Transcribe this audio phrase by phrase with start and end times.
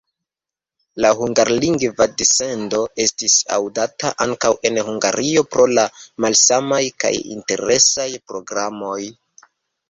[1.05, 5.85] La hungarlingva dissendo estis aŭdata ankaŭ en Hungario pro la
[6.27, 8.99] malsamaj kaj interesaj programoj.